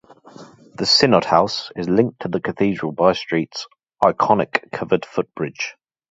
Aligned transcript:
The 0.79 0.87
synod 0.87 1.25
house 1.25 1.71
is 1.75 1.87
linked 1.87 2.21
to 2.21 2.27
the 2.27 2.41
cathedral 2.41 2.91
by 2.91 3.13
Street's 3.13 3.67
iconic 4.03 4.71
covered 4.71 5.05
footbridge. 5.05 5.75